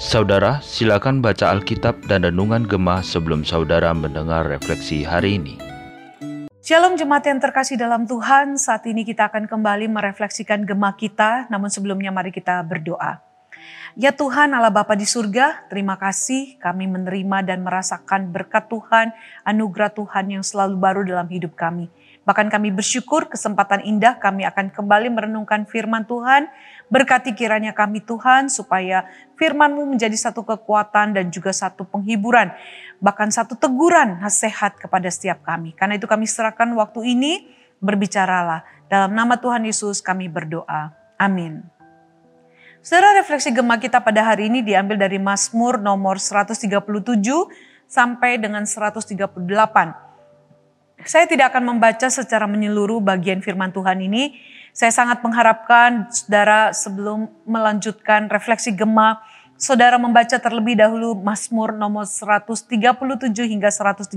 [0.00, 5.60] Saudara, silakan baca Alkitab dan Renungan Gemah sebelum saudara mendengar refleksi hari ini.
[6.64, 11.68] Shalom jemaat yang terkasih dalam Tuhan, saat ini kita akan kembali merefleksikan gemah kita, namun
[11.68, 13.20] sebelumnya mari kita berdoa.
[13.92, 19.12] Ya Tuhan Allah Bapa di surga, terima kasih kami menerima dan merasakan berkat Tuhan,
[19.44, 21.92] anugerah Tuhan yang selalu baru dalam hidup kami.
[22.22, 26.46] Bahkan kami bersyukur kesempatan indah kami akan kembali merenungkan firman Tuhan.
[26.86, 29.02] Berkati kiranya kami Tuhan supaya
[29.34, 32.54] firman-Mu menjadi satu kekuatan dan juga satu penghiburan.
[33.02, 35.74] Bahkan satu teguran nasihat kepada setiap kami.
[35.74, 37.50] Karena itu kami serahkan waktu ini
[37.82, 38.62] berbicaralah.
[38.86, 40.94] Dalam nama Tuhan Yesus kami berdoa.
[41.18, 41.66] Amin.
[42.82, 46.70] Saudara refleksi gemah kita pada hari ini diambil dari Mazmur nomor 137
[47.90, 50.11] sampai dengan 138.
[51.02, 54.38] Saya tidak akan membaca secara menyeluruh bagian firman Tuhan ini.
[54.70, 59.20] Saya sangat mengharapkan saudara sebelum melanjutkan refleksi gema,
[59.58, 62.78] saudara membaca terlebih dahulu Mazmur nomor 137
[63.50, 64.14] hingga 138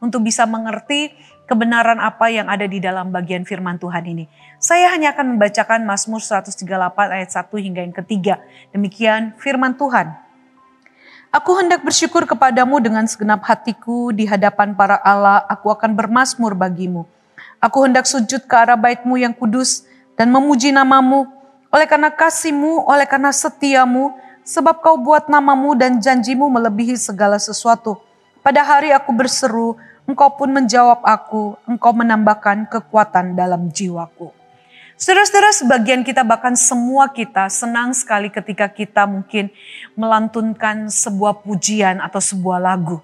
[0.00, 1.12] untuk bisa mengerti
[1.50, 4.24] kebenaran apa yang ada di dalam bagian firman Tuhan ini.
[4.62, 6.62] Saya hanya akan membacakan Mazmur 138
[7.10, 8.34] ayat 1 hingga yang ketiga.
[8.70, 10.21] Demikian firman Tuhan.
[11.32, 17.08] Aku hendak bersyukur kepadamu dengan segenap hatiku di hadapan para Allah, aku akan bermasmur bagimu.
[17.56, 21.24] Aku hendak sujud ke arah baitmu yang kudus dan memuji namamu,
[21.72, 24.12] oleh karena kasihmu, oleh karena setiamu,
[24.44, 27.96] sebab kau buat namamu dan janjimu melebihi segala sesuatu.
[28.44, 34.41] Pada hari aku berseru, engkau pun menjawab aku, engkau menambahkan kekuatan dalam jiwaku.
[35.02, 39.50] Saudara-saudara, sebagian kita bahkan semua kita senang sekali ketika kita mungkin
[39.98, 43.02] melantunkan sebuah pujian atau sebuah lagu.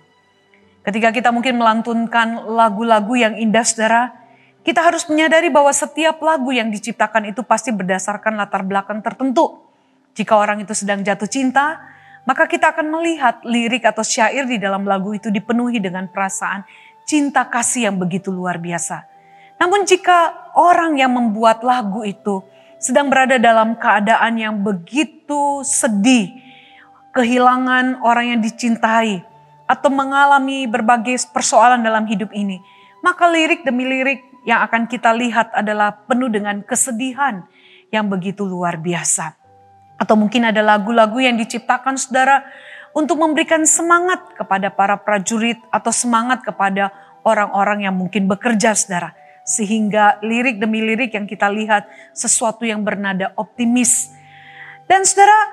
[0.87, 4.15] Ketika kita mungkin melantunkan lagu-lagu yang indah saudara,
[4.63, 9.59] kita harus menyadari bahwa setiap lagu yang diciptakan itu pasti berdasarkan latar belakang tertentu.
[10.15, 11.83] Jika orang itu sedang jatuh cinta,
[12.31, 16.63] maka kita akan melihat lirik atau syair di dalam lagu itu dipenuhi dengan perasaan
[17.03, 19.19] cinta kasih yang begitu luar biasa.
[19.59, 22.43] Namun jika orang yang membuat lagu itu
[22.83, 26.35] sedang berada dalam keadaan yang begitu sedih,
[27.15, 29.23] kehilangan orang yang dicintai,
[29.71, 32.59] atau mengalami berbagai persoalan dalam hidup ini,
[33.07, 37.47] maka lirik demi lirik yang akan kita lihat adalah penuh dengan kesedihan
[37.95, 39.39] yang begitu luar biasa.
[39.99, 42.47] Atau mungkin ada lagu-lagu yang diciptakan saudara
[42.95, 46.95] untuk memberikan semangat kepada para prajurit atau semangat kepada
[47.27, 49.13] orang-orang yang mungkin bekerja saudara
[49.49, 54.13] sehingga lirik demi lirik yang kita lihat sesuatu yang bernada optimis.
[54.85, 55.49] Dan saudara,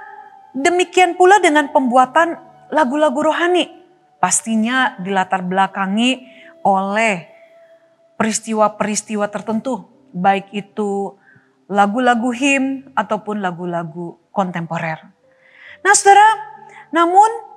[0.51, 2.35] demikian pula dengan pembuatan
[2.75, 3.71] lagu-lagu rohani.
[4.19, 6.27] Pastinya dilatar belakangi
[6.67, 7.31] oleh
[8.19, 9.87] peristiwa-peristiwa tertentu.
[10.11, 11.15] Baik itu
[11.71, 14.99] lagu-lagu him ataupun lagu-lagu kontemporer.
[15.83, 16.27] Nah saudara,
[16.91, 17.54] namun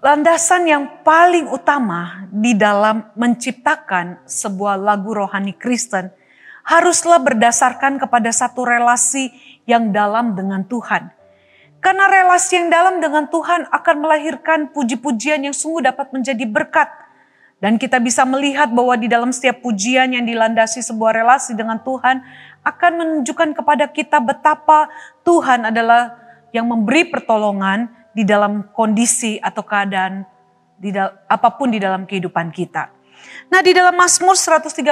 [0.00, 6.10] landasan yang paling utama di dalam menciptakan sebuah lagu rohani Kristen
[6.64, 9.30] haruslah berdasarkan kepada satu relasi
[9.68, 11.12] yang dalam dengan Tuhan.
[11.84, 16.88] Karena relasi yang dalam dengan Tuhan akan melahirkan puji-pujian yang sungguh dapat menjadi berkat.
[17.60, 22.24] Dan kita bisa melihat bahwa di dalam setiap pujian yang dilandasi sebuah relasi dengan Tuhan
[22.64, 24.88] akan menunjukkan kepada kita betapa
[25.28, 26.16] Tuhan adalah
[26.56, 30.22] yang memberi pertolongan di dalam kondisi atau keadaan
[30.78, 30.94] di
[31.28, 32.90] apa pun di dalam kehidupan kita.
[33.48, 34.84] Nah di dalam Mazmur 137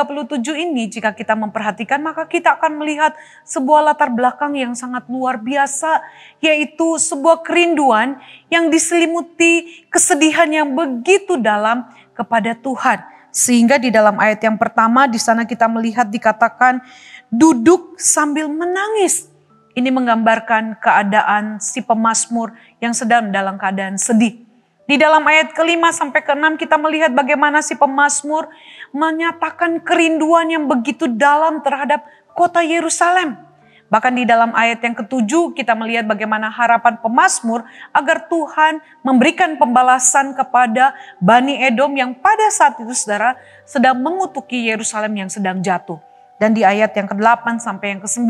[0.55, 6.01] ini jika kita memperhatikan maka kita akan melihat sebuah latar belakang yang sangat luar biasa
[6.41, 8.21] yaitu sebuah kerinduan
[8.53, 13.01] yang diselimuti kesedihan yang begitu dalam kepada Tuhan.
[13.33, 16.85] Sehingga di dalam ayat yang pertama di sana kita melihat dikatakan
[17.33, 19.32] duduk sambil menangis.
[19.73, 24.45] Ini menggambarkan keadaan si pemazmur yang sedang dalam keadaan sedih.
[24.85, 28.53] Di dalam ayat kelima sampai keenam kita melihat bagaimana si pemazmur
[28.93, 32.05] menyatakan kerinduan yang begitu dalam terhadap
[32.37, 33.41] kota Yerusalem.
[33.89, 40.37] Bahkan di dalam ayat yang ketujuh kita melihat bagaimana harapan pemazmur agar Tuhan memberikan pembalasan
[40.37, 46.12] kepada Bani Edom yang pada saat itu saudara sedang mengutuki Yerusalem yang sedang jatuh.
[46.43, 48.27] Dan di ayat yang ke-8 sampai yang ke-9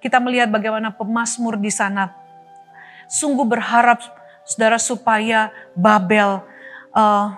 [0.00, 2.24] kita melihat bagaimana pemazmur di sana
[3.04, 4.00] sungguh berharap
[4.48, 6.40] saudara supaya Babel
[6.96, 7.28] uh,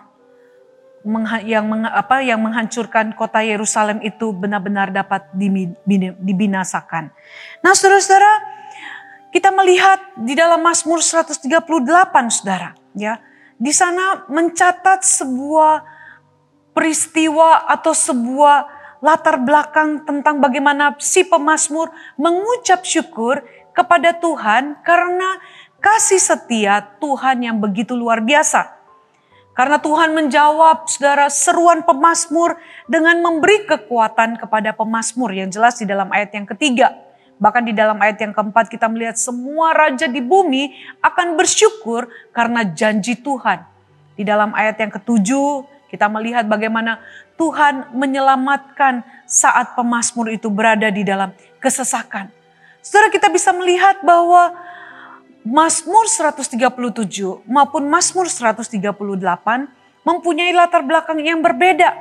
[1.42, 5.26] yang meng, apa yang menghancurkan kota Yerusalem itu benar-benar dapat
[6.18, 7.14] dibinasakan.
[7.62, 8.32] Nah, saudara-saudara,
[9.30, 11.46] kita melihat di dalam Mazmur 138,
[12.26, 13.22] saudara, ya,
[13.54, 15.86] di sana mencatat sebuah
[16.74, 23.44] peristiwa atau sebuah latar belakang tentang bagaimana si pemazmur mengucap syukur
[23.76, 25.40] kepada Tuhan karena
[25.80, 28.76] kasih setia Tuhan yang begitu luar biasa.
[29.56, 36.12] Karena Tuhan menjawab saudara seruan pemazmur dengan memberi kekuatan kepada pemazmur yang jelas di dalam
[36.12, 36.92] ayat yang ketiga.
[37.40, 42.68] Bahkan di dalam ayat yang keempat kita melihat semua raja di bumi akan bersyukur karena
[42.68, 43.64] janji Tuhan.
[44.16, 46.98] Di dalam ayat yang ketujuh kita melihat bagaimana
[47.38, 51.30] Tuhan menyelamatkan saat pemazmur itu berada di dalam
[51.62, 52.30] kesesakan.
[52.82, 54.54] Saudara kita bisa melihat bahwa
[55.46, 56.58] Mazmur 137
[57.46, 58.82] maupun Mazmur 138
[60.02, 61.94] mempunyai latar belakang yang berbeda.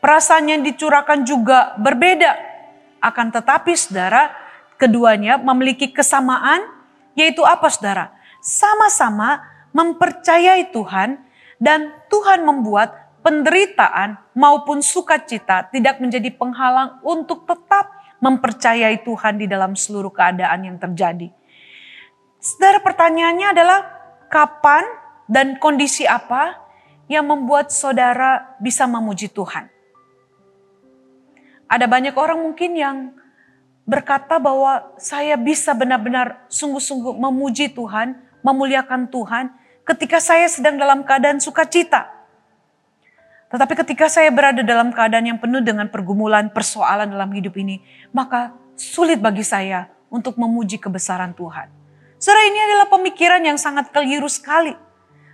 [0.00, 2.32] Perasaan yang dicurahkan juga berbeda.
[3.00, 4.32] Akan tetapi saudara,
[4.80, 6.64] keduanya memiliki kesamaan
[7.16, 8.12] yaitu apa saudara?
[8.40, 11.25] Sama-sama mempercayai Tuhan
[11.56, 17.90] dan Tuhan membuat penderitaan maupun sukacita tidak menjadi penghalang untuk tetap
[18.22, 21.28] mempercayai Tuhan di dalam seluruh keadaan yang terjadi.
[22.38, 23.80] Saudara pertanyaannya adalah
[24.30, 24.84] kapan
[25.26, 26.54] dan kondisi apa
[27.10, 29.66] yang membuat saudara bisa memuji Tuhan?
[31.66, 32.96] Ada banyak orang mungkin yang
[33.86, 39.50] berkata bahwa saya bisa benar-benar sungguh-sungguh memuji Tuhan, memuliakan Tuhan
[39.86, 42.10] ketika saya sedang dalam keadaan sukacita.
[43.46, 47.78] Tetapi ketika saya berada dalam keadaan yang penuh dengan pergumulan, persoalan dalam hidup ini,
[48.10, 51.70] maka sulit bagi saya untuk memuji kebesaran Tuhan.
[52.18, 54.74] Saudara ini adalah pemikiran yang sangat keliru sekali.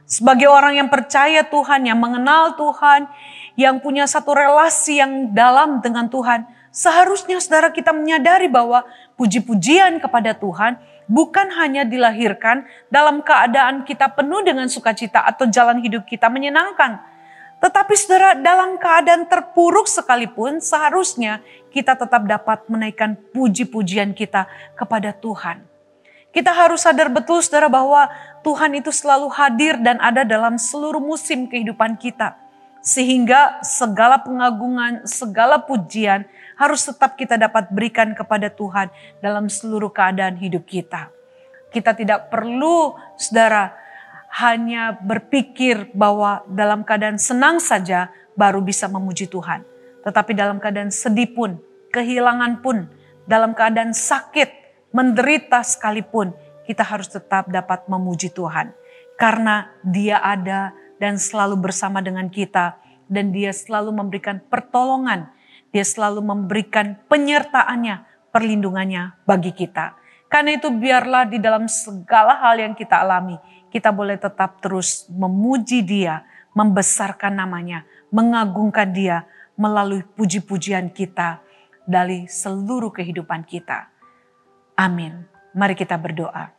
[0.04, 3.08] Sebagai orang yang percaya Tuhan, yang mengenal Tuhan,
[3.56, 8.82] yang punya satu relasi yang dalam dengan Tuhan, seharusnya saudara kita menyadari bahwa
[9.20, 16.08] puji-pujian kepada Tuhan bukan hanya dilahirkan dalam keadaan kita penuh dengan sukacita atau jalan hidup
[16.08, 17.04] kita menyenangkan.
[17.62, 21.38] Tetapi saudara dalam keadaan terpuruk sekalipun seharusnya
[21.70, 25.62] kita tetap dapat menaikkan puji-pujian kita kepada Tuhan.
[26.32, 28.08] Kita harus sadar betul saudara bahwa
[28.40, 32.34] Tuhan itu selalu hadir dan ada dalam seluruh musim kehidupan kita.
[32.82, 36.26] Sehingga segala pengagungan, segala pujian
[36.56, 38.88] harus tetap kita dapat berikan kepada Tuhan
[39.20, 41.08] dalam seluruh keadaan hidup kita.
[41.72, 43.72] Kita tidak perlu saudara
[44.32, 49.64] hanya berpikir bahwa dalam keadaan senang saja baru bisa memuji Tuhan.
[50.02, 51.60] Tetapi dalam keadaan sedih pun,
[51.92, 52.88] kehilangan pun,
[53.28, 54.50] dalam keadaan sakit,
[54.90, 56.32] menderita sekalipun,
[56.64, 58.72] kita harus tetap dapat memuji Tuhan.
[59.20, 62.78] Karena dia ada dan selalu bersama dengan kita.
[63.12, 65.28] Dan dia selalu memberikan pertolongan.
[65.72, 69.96] Dia selalu memberikan penyertaannya, perlindungannya bagi kita.
[70.28, 73.36] Karena itu biarlah di dalam segala hal yang kita alami,
[73.68, 79.24] kita boleh tetap terus memuji dia, membesarkan namanya, mengagungkan dia
[79.56, 81.40] melalui puji-pujian kita
[81.88, 83.88] dari seluruh kehidupan kita.
[84.76, 85.24] Amin.
[85.52, 86.52] Mari kita berdoa.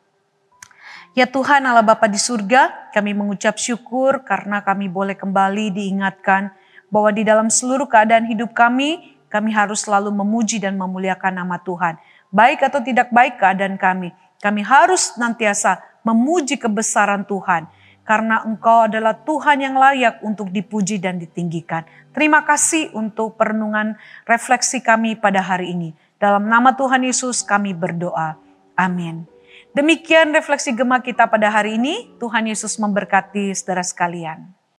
[1.13, 6.53] Ya Tuhan Allah Bapa di surga, kami mengucap syukur karena kami boleh kembali diingatkan
[6.93, 11.97] bahwa di dalam seluruh keadaan hidup kami, kami harus selalu memuji dan memuliakan nama Tuhan.
[12.29, 17.65] Baik atau tidak baik keadaan kami, kami harus nantiasa memuji kebesaran Tuhan.
[18.03, 21.87] Karena engkau adalah Tuhan yang layak untuk dipuji dan ditinggikan.
[22.11, 23.95] Terima kasih untuk perenungan
[24.27, 25.95] refleksi kami pada hari ini.
[26.19, 28.35] Dalam nama Tuhan Yesus kami berdoa.
[28.75, 29.23] Amin.
[29.71, 32.11] Demikian refleksi gema kita pada hari ini.
[32.19, 34.62] Tuhan Yesus memberkati saudara sekalian.